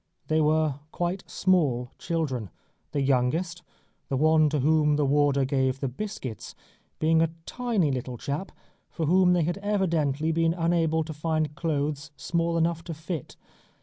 They 0.29 0.41
were 0.41 0.79
quite 0.91 1.29
small 1.29 1.91
children, 1.99 2.49
the 2.91 3.03
youngest 3.03 3.61
the 4.09 4.17
one 4.17 4.49
to 4.49 4.61
whom 4.61 4.95
the 4.95 5.05
warder 5.05 5.45
gave 5.45 5.79
the 5.79 5.87
biscuits 5.87 6.55
being 6.97 7.21
a 7.21 7.29
tiny 7.45 7.91
little 7.91 8.17
chap, 8.17 8.51
for 8.89 9.05
whom 9.05 9.33
they 9.33 9.43
had 9.43 9.59
evidently 9.59 10.31
been 10.31 10.55
unable 10.55 11.03
to 11.03 11.13
find 11.13 11.53
clothes 11.53 12.09
small 12.17 12.57
enough 12.57 12.83
to 12.85 12.95
fit. 12.95 13.35